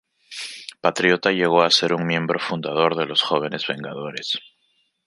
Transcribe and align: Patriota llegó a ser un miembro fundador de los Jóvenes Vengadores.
Patriota 0.81 1.31
llegó 1.31 1.61
a 1.61 1.69
ser 1.69 1.93
un 1.93 2.07
miembro 2.07 2.39
fundador 2.39 2.95
de 2.95 3.05
los 3.05 3.21
Jóvenes 3.21 3.67
Vengadores. 3.67 4.39